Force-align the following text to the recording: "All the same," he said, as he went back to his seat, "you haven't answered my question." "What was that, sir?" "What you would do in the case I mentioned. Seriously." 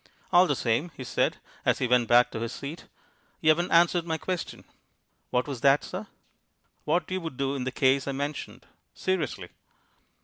"All 0.33 0.47
the 0.47 0.55
same," 0.55 0.89
he 0.97 1.03
said, 1.03 1.37
as 1.63 1.77
he 1.77 1.85
went 1.85 2.07
back 2.07 2.31
to 2.31 2.39
his 2.39 2.51
seat, 2.53 2.87
"you 3.39 3.49
haven't 3.49 3.69
answered 3.69 4.03
my 4.03 4.17
question." 4.17 4.63
"What 5.29 5.47
was 5.47 5.61
that, 5.61 5.83
sir?" 5.83 6.07
"What 6.85 7.11
you 7.11 7.21
would 7.21 7.37
do 7.37 7.53
in 7.53 7.65
the 7.65 7.71
case 7.71 8.07
I 8.07 8.11
mentioned. 8.11 8.65
Seriously." 8.95 9.49